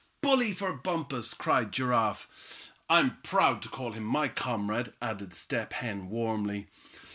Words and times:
"Bully 0.23 0.51
for 0.51 0.73
Bumpus," 0.73 1.35
cried 1.35 1.71
Giraffe. 1.71 2.71
"I'm 2.89 3.17
proud 3.21 3.61
to 3.61 3.69
call 3.69 3.91
him 3.91 4.03
my 4.03 4.29
comrade," 4.29 4.93
added 4.99 5.31
Step 5.31 5.73
Hen, 5.73 6.09
warmly. 6.09 6.65